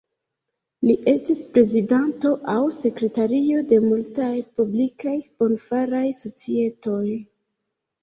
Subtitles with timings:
[0.87, 7.09] Li estis prezidanto aŭ sekretario de multaj publikaj bonfaraj societoj.